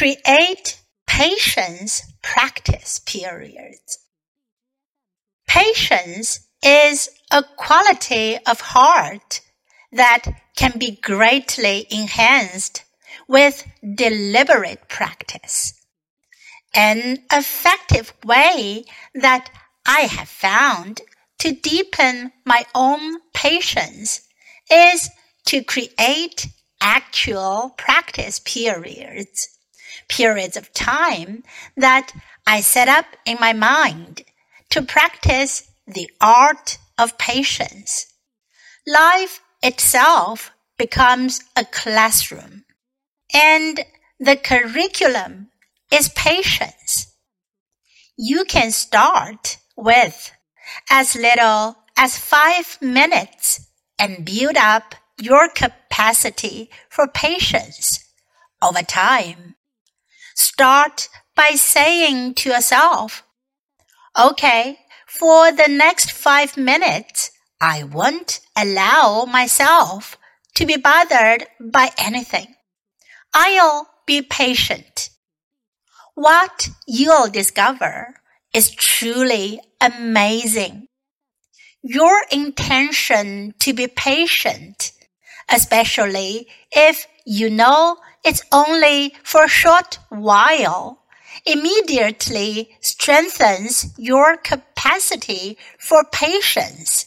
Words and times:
Create 0.00 0.80
patience 1.06 2.10
practice 2.22 3.00
periods. 3.00 3.98
Patience 5.46 6.48
is 6.64 7.10
a 7.30 7.44
quality 7.58 8.38
of 8.46 8.62
heart 8.62 9.42
that 9.92 10.22
can 10.56 10.72
be 10.78 10.92
greatly 11.02 11.86
enhanced 11.90 12.82
with 13.28 13.66
deliberate 13.94 14.88
practice. 14.88 15.74
An 16.74 17.18
effective 17.30 18.14
way 18.24 18.84
that 19.14 19.50
I 19.84 20.08
have 20.16 20.30
found 20.30 21.02
to 21.40 21.52
deepen 21.52 22.32
my 22.46 22.64
own 22.74 23.18
patience 23.34 24.22
is 24.72 25.10
to 25.48 25.62
create 25.62 26.46
actual 26.80 27.74
practice 27.76 28.38
periods, 28.38 29.58
periods 30.08 30.56
of 30.56 30.72
time 30.72 31.42
that 31.76 32.12
I 32.46 32.60
set 32.60 32.88
up 32.88 33.06
in 33.24 33.36
my 33.40 33.52
mind 33.52 34.22
to 34.70 34.82
practice 34.82 35.70
the 35.86 36.10
art 36.20 36.78
of 36.98 37.18
patience. 37.18 38.06
Life 38.86 39.40
itself 39.62 40.52
becomes 40.78 41.42
a 41.56 41.64
classroom 41.64 42.64
and 43.34 43.80
the 44.18 44.36
curriculum 44.36 45.48
is 45.92 46.08
patience. 46.10 47.14
You 48.16 48.44
can 48.44 48.70
start 48.70 49.58
with 49.76 50.32
as 50.90 51.14
little 51.14 51.76
as 51.96 52.18
five 52.18 52.78
minutes 52.80 53.68
and 53.98 54.24
build 54.24 54.56
up 54.56 54.94
your 55.20 55.48
capacity 55.48 56.70
for 56.88 57.06
patience 57.06 58.00
over 58.62 58.82
time. 58.82 59.56
Start 60.40 61.10
by 61.36 61.50
saying 61.50 62.32
to 62.36 62.48
yourself, 62.48 63.24
okay, 64.18 64.78
for 65.06 65.52
the 65.52 65.68
next 65.68 66.10
five 66.10 66.56
minutes, 66.56 67.30
I 67.60 67.82
won't 67.82 68.40
allow 68.56 69.26
myself 69.26 70.16
to 70.54 70.64
be 70.64 70.78
bothered 70.78 71.44
by 71.60 71.90
anything. 71.98 72.54
I'll 73.34 73.90
be 74.06 74.22
patient. 74.22 75.10
What 76.14 76.70
you'll 76.86 77.28
discover 77.28 78.14
is 78.54 78.70
truly 78.70 79.60
amazing. 79.78 80.86
Your 81.82 82.16
intention 82.32 83.52
to 83.58 83.74
be 83.74 83.88
patient, 83.88 84.92
especially 85.50 86.48
if 86.72 87.06
you 87.26 87.50
know 87.50 87.98
it's 88.24 88.42
only 88.52 89.14
for 89.22 89.44
a 89.44 89.48
short 89.48 89.98
while, 90.08 91.02
immediately 91.46 92.76
strengthens 92.80 93.94
your 93.98 94.36
capacity 94.36 95.56
for 95.78 96.04
patience. 96.12 97.06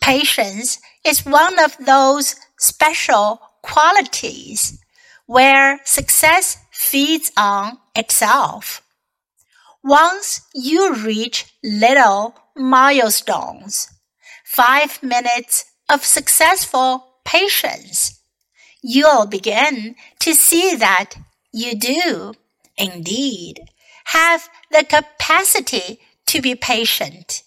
Patience 0.00 0.78
is 1.04 1.26
one 1.26 1.58
of 1.58 1.76
those 1.78 2.36
special 2.58 3.40
qualities 3.62 4.78
where 5.26 5.80
success 5.84 6.58
feeds 6.70 7.32
on 7.36 7.78
itself. 7.94 8.82
Once 9.82 10.40
you 10.54 10.94
reach 10.94 11.46
little 11.62 12.34
milestones, 12.56 13.88
five 14.44 15.02
minutes 15.02 15.64
of 15.88 16.04
successful 16.04 17.06
patience, 17.24 18.15
you'll 18.82 19.26
begin 19.26 19.96
to 20.20 20.34
see 20.34 20.74
that 20.76 21.14
you 21.52 21.74
do 21.74 22.34
indeed 22.76 23.60
have 24.06 24.48
the 24.70 24.84
capacity 24.84 26.00
to 26.26 26.40
be 26.40 26.54
patient, 26.54 27.42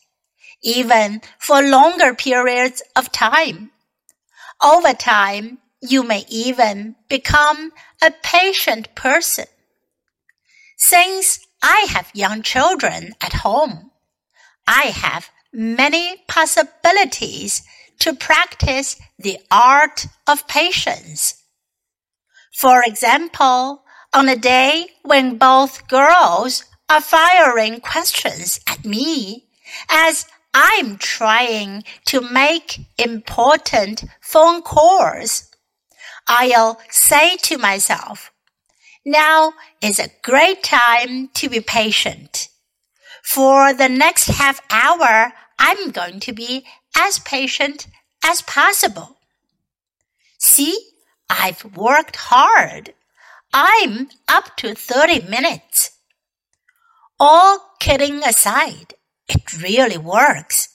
even 0.61 1.21
for 1.37 1.61
longer 1.61 2.13
periods 2.13 2.81
of 2.95 3.11
time. 3.11 3.71
Over 4.61 4.93
time, 4.93 5.59
you 5.81 6.03
may 6.03 6.25
even 6.27 6.95
become 7.07 7.71
a 8.01 8.11
patient 8.23 8.93
person. 8.95 9.45
Since 10.77 11.45
I 11.61 11.87
have 11.89 12.11
young 12.13 12.41
children 12.41 13.13
at 13.21 13.33
home, 13.33 13.91
I 14.67 14.87
have 14.87 15.29
many 15.51 16.23
possibilities 16.27 17.63
to 17.99 18.13
practice 18.13 18.95
the 19.17 19.39
art 19.51 20.07
of 20.27 20.47
patience. 20.47 21.43
For 22.53 22.81
example, 22.83 23.83
on 24.13 24.27
a 24.27 24.35
day 24.35 24.87
when 25.03 25.37
both 25.37 25.87
girls 25.87 26.65
are 26.89 27.01
firing 27.01 27.79
questions 27.79 28.59
at 28.67 28.83
me 28.83 29.47
as 29.89 30.25
I'm 30.53 30.97
trying 30.97 31.83
to 32.05 32.21
make 32.21 32.79
important 32.97 34.03
phone 34.19 34.61
calls, 34.61 35.51
I'll 36.27 36.79
say 36.89 37.37
to 37.37 37.57
myself, 37.57 38.31
now 39.05 39.53
is 39.81 39.99
a 39.99 40.11
great 40.23 40.63
time 40.63 41.29
to 41.35 41.49
be 41.49 41.61
patient. 41.61 42.49
For 43.23 43.73
the 43.73 43.89
next 43.89 44.27
half 44.27 44.61
hour, 44.69 45.33
I'm 45.59 45.91
going 45.91 46.19
to 46.21 46.33
be 46.33 46.65
as 46.99 47.19
patient 47.19 47.87
as 48.23 48.41
possible. 48.41 49.17
See, 50.37 50.77
I've 51.29 51.63
worked 51.75 52.17
hard. 52.17 52.93
I'm 53.53 54.09
up 54.27 54.55
to 54.57 54.75
30 54.75 55.27
minutes. 55.29 55.91
All 57.19 57.75
kidding 57.79 58.23
aside, 58.23 58.93
it 59.27 59.61
really 59.61 59.97
works. 59.97 60.69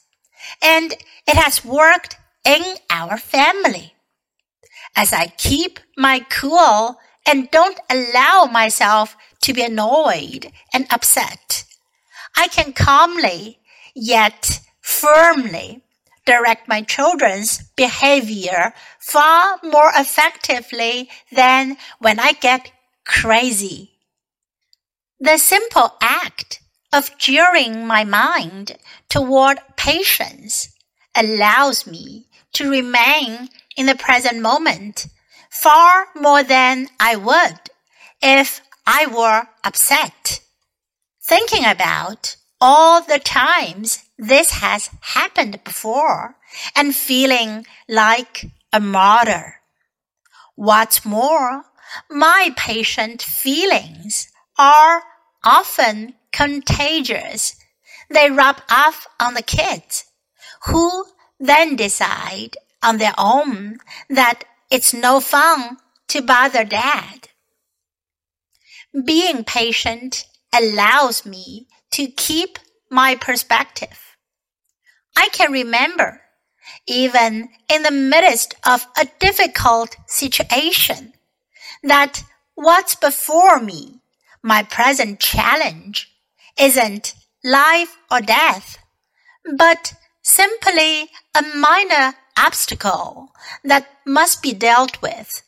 And 0.63 0.93
it 1.27 1.37
has 1.37 1.65
worked 1.65 2.17
in 2.45 2.63
our 2.91 3.17
family. 3.17 3.95
As 4.97 5.13
I 5.13 5.27
keep 5.27 5.81
my 5.97 6.21
cool 6.31 6.97
and 7.27 7.51
don't 7.51 7.81
allow 7.91 8.45
myself 8.45 9.17
to 9.43 9.53
be 9.53 9.63
annoyed 9.63 10.51
and 10.73 10.87
upset. 10.91 11.65
I 12.37 12.49
can 12.49 12.73
calmly 12.73 13.59
yet 13.95 14.61
firmly 14.81 15.84
direct 16.25 16.69
my 16.69 16.83
children's 16.83 17.63
behavior 17.77 18.73
far 18.99 19.59
more 19.63 19.91
effectively 19.95 21.11
than 21.33 21.77
when 21.99 22.19
I 22.19 22.33
get 22.33 22.71
crazy. 23.05 23.93
The 25.21 25.39
simple 25.39 25.95
act 26.01 26.61
of 26.93 27.17
gearing 27.19 27.87
my 27.87 28.05
mind 28.05 28.77
toward 29.09 29.59
patience 29.77 30.69
allows 31.15 31.87
me 31.87 32.27
to 32.55 32.71
remain 32.71 33.49
in 33.77 33.87
the 33.87 33.97
present 33.97 34.41
moment 34.41 35.07
far 35.51 36.07
more 36.15 36.43
than 36.43 36.89
I 37.01 37.17
would 37.17 37.59
if 38.23 38.61
I 38.87 39.07
were 39.07 39.49
upset. 39.65 40.41
Thinking 41.23 41.65
about 41.65 42.37
all 42.61 43.03
the 43.03 43.19
times 43.19 44.04
this 44.19 44.53
has 44.53 44.91
happened 45.01 45.63
before 45.65 46.37
and 46.77 46.95
feeling 46.95 47.67
like 47.89 48.47
a 48.73 48.81
martyr. 48.81 49.57
What's 50.55 51.05
more, 51.05 51.65
my 52.11 52.51
patient 52.57 53.23
feelings 53.23 54.29
are 54.59 55.03
often 55.45 56.15
contagious. 56.33 57.57
They 58.11 58.31
rub 58.31 58.61
off 58.71 59.07
on 59.21 59.35
the 59.35 59.43
kids, 59.43 60.05
who 60.67 61.07
then 61.41 61.77
decide 61.77 62.57
on 62.83 62.99
their 62.99 63.15
own 63.19 63.79
that 64.09 64.45
it's 64.71 64.95
no 64.95 65.21
fun 65.21 65.79
to 66.09 66.23
bother 66.23 66.65
dad. 66.65 67.29
Being 69.05 69.43
patient 69.43 70.27
allows 70.53 71.27
me 71.27 71.67
to 71.93 72.07
keep 72.07 72.59
my 72.91 73.15
perspective. 73.15 74.17
I 75.17 75.29
can 75.33 75.53
remember, 75.53 76.21
even 76.87 77.49
in 77.69 77.83
the 77.83 77.91
midst 77.91 78.55
of 78.67 78.87
a 78.99 79.09
difficult 79.19 79.97
situation, 80.07 81.15
that 81.83 82.25
what's 82.55 82.95
before 82.95 83.61
me, 83.61 84.01
my 84.43 84.63
present 84.63 85.21
challenge, 85.21 86.11
isn't 86.59 87.15
life 87.43 87.97
or 88.11 88.21
death, 88.21 88.79
but 89.57 89.95
simply 90.23 91.11
a 91.35 91.43
minor 91.55 92.15
obstacle 92.39 93.31
that 93.63 93.87
must 94.07 94.43
be 94.43 94.53
dealt 94.53 95.01
with. 95.03 95.43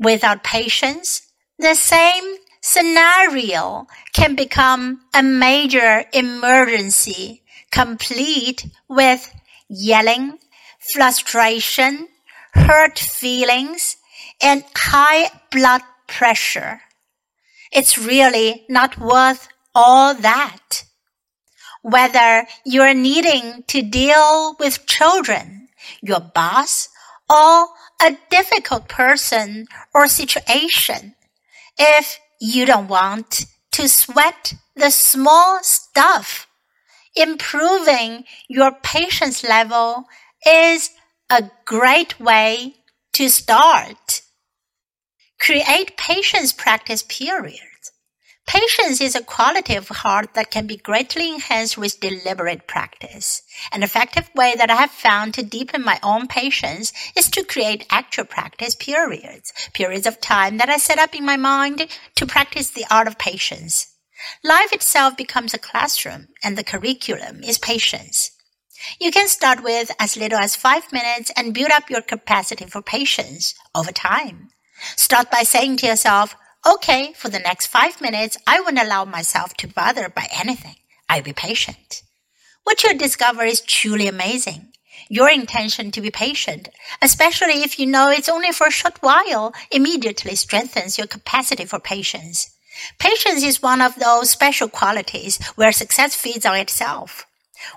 Without 0.00 0.44
patience, 0.44 1.22
the 1.58 1.74
same 1.74 2.36
scenario 2.68 3.86
can 4.12 4.34
become 4.34 5.00
a 5.14 5.22
major 5.22 6.04
emergency, 6.12 7.42
complete 7.70 8.66
with 8.88 9.34
yelling, 9.70 10.38
frustration, 10.78 12.08
hurt 12.52 12.98
feelings, 12.98 13.96
and 14.42 14.64
high 14.76 15.30
blood 15.50 15.80
pressure. 16.06 16.82
It's 17.72 17.96
really 17.96 18.66
not 18.68 18.98
worth 18.98 19.48
all 19.74 20.14
that. 20.14 20.84
Whether 21.82 22.46
you're 22.66 22.94
needing 22.94 23.64
to 23.68 23.80
deal 23.80 24.56
with 24.60 24.84
children, 24.86 25.68
your 26.02 26.20
boss, 26.20 26.90
or 27.30 27.68
a 28.02 28.18
difficult 28.30 28.88
person 28.88 29.66
or 29.94 30.06
situation, 30.06 31.14
if 31.78 32.18
you 32.40 32.66
don't 32.66 32.88
want 32.88 33.46
to 33.72 33.88
sweat 33.88 34.54
the 34.74 34.90
small 34.90 35.62
stuff, 35.62 36.46
improving 37.16 38.24
your 38.48 38.72
patience 38.82 39.42
level 39.42 40.04
is 40.46 40.90
a 41.30 41.50
great 41.64 42.18
way 42.20 42.74
to 43.12 43.28
start. 43.28 44.22
Create 45.40 45.96
patience 45.96 46.52
practice 46.52 47.04
periods. 47.08 47.67
Patience 48.48 49.02
is 49.02 49.14
a 49.14 49.22
quality 49.22 49.74
of 49.74 49.88
heart 49.88 50.32
that 50.32 50.50
can 50.50 50.66
be 50.66 50.78
greatly 50.78 51.28
enhanced 51.34 51.76
with 51.76 52.00
deliberate 52.00 52.66
practice. 52.66 53.42
An 53.72 53.82
effective 53.82 54.30
way 54.34 54.54
that 54.56 54.70
I 54.70 54.76
have 54.76 54.90
found 54.90 55.34
to 55.34 55.42
deepen 55.42 55.84
my 55.84 56.00
own 56.02 56.28
patience 56.28 56.90
is 57.14 57.28
to 57.32 57.44
create 57.44 57.86
actual 57.90 58.24
practice 58.24 58.74
periods, 58.74 59.52
periods 59.74 60.06
of 60.06 60.22
time 60.22 60.56
that 60.56 60.70
I 60.70 60.78
set 60.78 60.98
up 60.98 61.14
in 61.14 61.26
my 61.26 61.36
mind 61.36 61.88
to 62.14 62.26
practice 62.26 62.70
the 62.70 62.86
art 62.90 63.06
of 63.06 63.18
patience. 63.18 63.94
Life 64.42 64.72
itself 64.72 65.14
becomes 65.14 65.52
a 65.52 65.58
classroom 65.58 66.28
and 66.42 66.56
the 66.56 66.64
curriculum 66.64 67.44
is 67.44 67.58
patience. 67.58 68.30
You 68.98 69.10
can 69.10 69.28
start 69.28 69.62
with 69.62 69.90
as 70.00 70.16
little 70.16 70.38
as 70.38 70.56
five 70.56 70.90
minutes 70.90 71.30
and 71.36 71.52
build 71.52 71.70
up 71.70 71.90
your 71.90 72.00
capacity 72.00 72.64
for 72.64 72.80
patience 72.80 73.54
over 73.74 73.92
time. 73.92 74.48
Start 74.96 75.30
by 75.30 75.42
saying 75.42 75.76
to 75.78 75.86
yourself, 75.86 76.34
okay, 76.66 77.12
for 77.14 77.28
the 77.28 77.38
next 77.38 77.66
five 77.66 78.00
minutes, 78.00 78.38
I 78.46 78.60
won't 78.60 78.78
allow 78.78 79.04
myself 79.04 79.54
to 79.54 79.68
bother 79.68 80.08
by 80.08 80.28
anything. 80.32 80.76
I'll 81.08 81.22
be 81.22 81.32
patient. 81.32 82.02
What 82.64 82.82
you'll 82.82 82.98
discover 82.98 83.44
is 83.44 83.60
truly 83.60 84.08
amazing. 84.08 84.72
Your 85.08 85.30
intention 85.30 85.90
to 85.92 86.00
be 86.00 86.10
patient, 86.10 86.68
especially 87.00 87.62
if 87.62 87.78
you 87.78 87.86
know 87.86 88.10
it's 88.10 88.28
only 88.28 88.52
for 88.52 88.66
a 88.66 88.70
short 88.70 88.98
while, 89.00 89.54
immediately 89.70 90.34
strengthens 90.34 90.98
your 90.98 91.06
capacity 91.06 91.64
for 91.64 91.78
patience. 91.78 92.50
Patience 92.98 93.42
is 93.42 93.62
one 93.62 93.80
of 93.80 93.94
those 93.94 94.30
special 94.30 94.68
qualities 94.68 95.42
where 95.56 95.72
success 95.72 96.14
feeds 96.14 96.44
on 96.44 96.56
itself. 96.56 97.27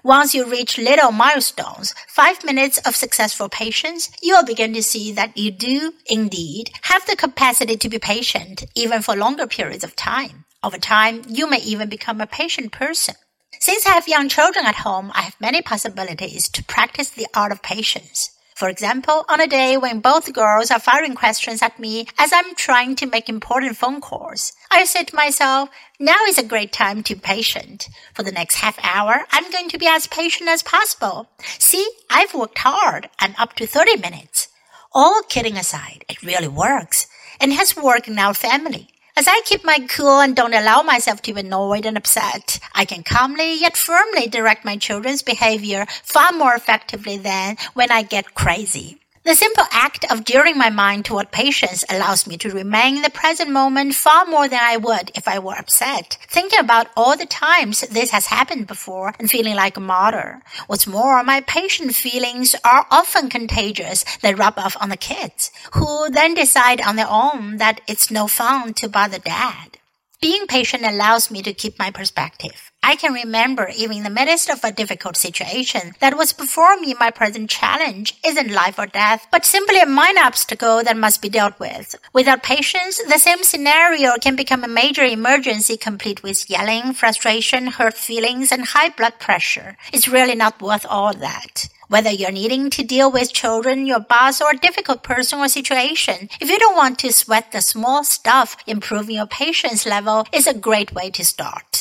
Once 0.03 0.33
you 0.33 0.45
reach 0.45 0.77
little 0.77 1.11
milestones, 1.11 1.93
five 2.07 2.43
minutes 2.43 2.77
of 2.79 2.95
successful 2.95 3.49
patience, 3.49 4.09
you 4.21 4.33
will 4.33 4.45
begin 4.45 4.73
to 4.73 4.83
see 4.83 5.11
that 5.11 5.35
you 5.37 5.51
do 5.51 5.93
indeed 6.05 6.69
have 6.83 7.05
the 7.05 7.15
capacity 7.15 7.75
to 7.75 7.89
be 7.89 7.99
patient, 7.99 8.65
even 8.75 9.01
for 9.01 9.15
longer 9.15 9.47
periods 9.47 9.83
of 9.83 9.95
time. 9.95 10.45
Over 10.63 10.77
time, 10.77 11.23
you 11.27 11.49
may 11.49 11.59
even 11.59 11.89
become 11.89 12.21
a 12.21 12.27
patient 12.27 12.71
person. 12.71 13.15
Since 13.59 13.85
I 13.85 13.91
have 13.91 14.07
young 14.07 14.29
children 14.29 14.65
at 14.65 14.75
home, 14.75 15.11
I 15.13 15.21
have 15.21 15.39
many 15.39 15.61
possibilities 15.61 16.49
to 16.49 16.63
practice 16.63 17.09
the 17.09 17.27
art 17.33 17.51
of 17.51 17.61
patience. 17.61 18.31
For 18.61 18.69
example, 18.69 19.25
on 19.27 19.41
a 19.41 19.47
day 19.47 19.75
when 19.75 20.01
both 20.01 20.31
girls 20.33 20.69
are 20.69 20.79
firing 20.79 21.15
questions 21.15 21.63
at 21.63 21.79
me 21.79 22.05
as 22.19 22.31
I'm 22.31 22.53
trying 22.53 22.95
to 22.97 23.07
make 23.07 23.27
important 23.27 23.75
phone 23.75 24.01
calls, 24.01 24.53
I 24.69 24.85
say 24.85 25.03
to 25.03 25.15
myself, 25.15 25.69
now 25.99 26.23
is 26.27 26.37
a 26.37 26.43
great 26.43 26.71
time 26.71 27.01
to 27.05 27.15
be 27.15 27.21
patient. 27.21 27.89
For 28.13 28.21
the 28.21 28.31
next 28.31 28.57
half 28.57 28.77
hour, 28.83 29.25
I'm 29.31 29.49
going 29.51 29.67
to 29.69 29.79
be 29.79 29.87
as 29.87 30.05
patient 30.05 30.47
as 30.47 30.61
possible. 30.61 31.27
See, 31.57 31.89
I've 32.11 32.35
worked 32.35 32.59
hard. 32.59 33.09
I'm 33.17 33.33
up 33.39 33.55
to 33.55 33.65
30 33.65 33.97
minutes. 33.97 34.49
All 34.93 35.23
kidding 35.23 35.57
aside, 35.57 36.05
it 36.07 36.21
really 36.21 36.47
works 36.47 37.07
and 37.39 37.53
has 37.53 37.75
worked 37.75 38.07
in 38.07 38.19
our 38.19 38.35
family. 38.35 38.89
As 39.17 39.27
I 39.27 39.41
keep 39.43 39.65
my 39.65 39.79
cool 39.89 40.21
and 40.21 40.35
don't 40.35 40.53
allow 40.53 40.83
myself 40.83 41.21
to 41.23 41.33
be 41.33 41.41
annoyed 41.41 41.85
and 41.85 41.97
upset, 41.97 42.59
I 42.73 42.85
can 42.85 43.03
calmly 43.03 43.59
yet 43.59 43.75
firmly 43.75 44.27
direct 44.27 44.63
my 44.63 44.77
children's 44.77 45.21
behavior 45.21 45.85
far 46.01 46.31
more 46.31 46.55
effectively 46.55 47.17
than 47.17 47.57
when 47.73 47.91
I 47.91 48.03
get 48.03 48.35
crazy. 48.35 49.00
The 49.23 49.35
simple 49.35 49.65
act 49.69 50.03
of 50.11 50.25
gearing 50.25 50.57
my 50.57 50.71
mind 50.71 51.05
toward 51.05 51.31
patience 51.31 51.85
allows 51.87 52.25
me 52.25 52.37
to 52.37 52.49
remain 52.49 52.95
in 52.95 53.01
the 53.03 53.11
present 53.11 53.51
moment 53.51 53.93
far 53.93 54.25
more 54.25 54.47
than 54.47 54.59
I 54.59 54.77
would 54.77 55.11
if 55.13 55.27
I 55.27 55.37
were 55.37 55.53
upset, 55.53 56.17
thinking 56.27 56.57
about 56.57 56.87
all 56.97 57.15
the 57.15 57.27
times 57.27 57.81
this 57.81 58.09
has 58.09 58.25
happened 58.25 58.65
before 58.65 59.13
and 59.19 59.29
feeling 59.29 59.55
like 59.55 59.77
a 59.77 59.79
martyr. 59.79 60.41
What's 60.65 60.87
more, 60.87 61.23
my 61.23 61.41
patient 61.41 61.93
feelings 61.93 62.55
are 62.65 62.87
often 62.89 63.29
contagious. 63.29 64.03
They 64.23 64.33
rub 64.33 64.57
off 64.57 64.75
on 64.81 64.89
the 64.89 64.97
kids, 64.97 65.51
who 65.73 66.09
then 66.09 66.33
decide 66.33 66.81
on 66.81 66.95
their 66.95 67.09
own 67.09 67.57
that 67.57 67.81
it's 67.87 68.09
no 68.09 68.27
fun 68.27 68.73
to 68.73 68.89
bother 68.89 69.19
dad. 69.19 69.77
Being 70.19 70.47
patient 70.47 70.83
allows 70.83 71.29
me 71.29 71.43
to 71.43 71.53
keep 71.53 71.77
my 71.77 71.91
perspective. 71.91 72.70
I 72.83 72.95
can 72.95 73.13
remember 73.13 73.69
even 73.77 73.97
in 73.97 74.03
the 74.03 74.09
midst 74.09 74.49
of 74.49 74.63
a 74.63 74.71
difficult 74.71 75.15
situation 75.15 75.93
that 75.99 76.17
was 76.17 76.33
before 76.33 76.75
me, 76.77 76.95
my 76.99 77.11
present 77.11 77.47
challenge 77.47 78.17
isn't 78.25 78.51
life 78.51 78.79
or 78.79 78.87
death, 78.87 79.27
but 79.31 79.45
simply 79.45 79.79
a 79.79 79.85
minor 79.85 80.21
obstacle 80.21 80.83
that 80.83 80.97
must 80.97 81.21
be 81.21 81.29
dealt 81.29 81.59
with. 81.59 81.95
Without 82.11 82.41
patience, 82.41 82.99
the 83.03 83.19
same 83.19 83.43
scenario 83.43 84.17
can 84.17 84.35
become 84.35 84.63
a 84.63 84.67
major 84.67 85.03
emergency 85.03 85.77
complete 85.77 86.23
with 86.23 86.49
yelling, 86.49 86.93
frustration, 86.93 87.67
hurt 87.67 87.93
feelings, 87.93 88.51
and 88.51 88.65
high 88.65 88.89
blood 88.89 89.19
pressure. 89.19 89.77
It's 89.93 90.07
really 90.07 90.35
not 90.35 90.59
worth 90.59 90.85
all 90.89 91.13
that. 91.13 91.69
Whether 91.87 92.11
you're 92.11 92.31
needing 92.31 92.71
to 92.71 92.83
deal 92.83 93.11
with 93.11 93.31
children, 93.31 93.85
your 93.85 93.99
boss, 93.99 94.41
or 94.41 94.51
a 94.51 94.57
difficult 94.57 95.03
person 95.03 95.39
or 95.39 95.49
situation, 95.49 96.29
if 96.39 96.49
you 96.49 96.57
don't 96.57 96.75
want 96.75 96.97
to 96.99 97.13
sweat 97.13 97.51
the 97.51 97.61
small 97.61 98.03
stuff, 98.03 98.57
improving 98.65 99.17
your 99.17 99.27
patience 99.27 99.85
level 99.85 100.25
is 100.33 100.47
a 100.47 100.53
great 100.53 100.93
way 100.93 101.11
to 101.11 101.23
start. 101.23 101.80